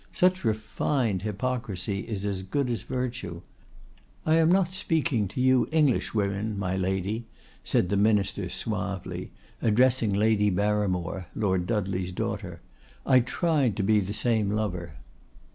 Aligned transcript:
Such 0.13 0.43
refined 0.43 1.21
hypocrisy 1.21 1.99
is 1.99 2.25
as 2.25 2.41
good 2.41 2.71
as 2.71 2.81
virtue.—I 2.81 4.33
am 4.37 4.51
not 4.51 4.73
speaking 4.73 5.27
to 5.27 5.39
you 5.39 5.69
Englishwomen, 5.71 6.57
my 6.57 6.75
lady," 6.75 7.27
said 7.63 7.89
the 7.89 7.97
Minister, 7.97 8.49
suavely, 8.49 9.29
addressing 9.61 10.11
Lady 10.11 10.49
Barimore, 10.49 11.27
Lord 11.35 11.67
Dudley's 11.67 12.11
daughter. 12.11 12.61
"I 13.05 13.19
tried 13.19 13.77
to 13.77 13.83
be 13.83 13.99
the 13.99 14.11
same 14.11 14.49
lover. 14.49 14.93